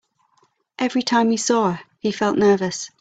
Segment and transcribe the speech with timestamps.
[0.79, 2.89] Every time he saw her, he felt nervous.